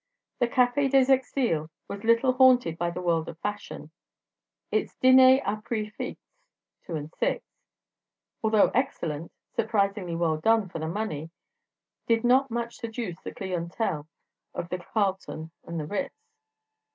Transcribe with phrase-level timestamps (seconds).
[0.39, 3.91] The Café des Exiles was little haunted by the world of fashion;
[4.71, 6.19] its diner á prix fixe
[6.89, 7.39] (2/6),
[8.43, 11.29] although excellent, surprisingly well done for the money,
[12.07, 14.07] did not much seduce the clientèle
[14.55, 16.15] of the Carlton and the Ritz.